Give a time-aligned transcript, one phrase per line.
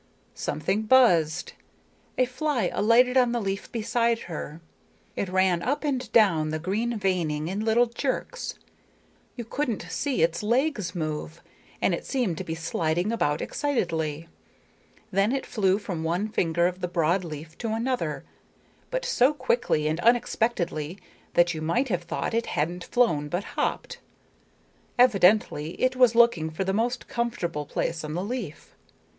[0.33, 1.53] Something buzzed;
[2.17, 4.59] a fly alighted on the leaf beside her.
[5.15, 8.55] It ran up and down the green veining in little jerks.
[9.35, 11.43] You couldn't see its legs move,
[11.83, 14.27] and it seemed to be sliding about excitedly.
[15.11, 18.23] Then it flew from one finger of the broad leaf to another,
[18.89, 20.97] but so quickly and unexpectedly
[21.35, 23.99] that you might have thought it hadn't flown but hopped.
[24.97, 28.73] Evidently it was looking for the most comfortable place on the leaf.